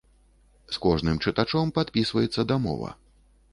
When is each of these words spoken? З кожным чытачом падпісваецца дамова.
З 0.77 0.81
кожным 0.85 1.19
чытачом 1.27 1.75
падпісваецца 1.77 2.49
дамова. 2.53 2.89